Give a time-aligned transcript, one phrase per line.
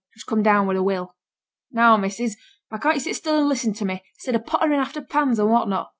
[0.15, 1.13] Just come down with a will."
[1.71, 2.35] Now, missus,
[2.69, 5.51] why can't ye sit still and listen to me, 'stead o' pottering after pans and
[5.51, 5.89] what not?'